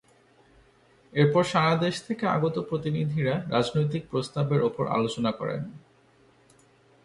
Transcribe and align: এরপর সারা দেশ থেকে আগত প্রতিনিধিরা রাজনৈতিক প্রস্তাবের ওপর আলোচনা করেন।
এরপর 1.13 1.43
সারা 1.43 1.73
দেশ 1.75 1.95
থেকে 2.07 2.23
আগত 2.27 2.55
প্রতিনিধিরা 2.69 3.35
রাজনৈতিক 3.49 4.03
প্রস্তাবের 4.11 4.61
ওপর 4.63 4.83
আলোচনা 4.87 5.31
করেন। 5.31 5.61